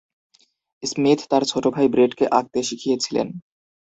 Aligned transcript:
Smith 0.83 1.19
তার 1.31 1.43
ছোট 1.51 1.63
ভাই 1.75 1.87
ব্রেটকে 1.93 2.25
আঁকতে 2.37 2.59
শিখিয়েছিলেন। 2.67 3.27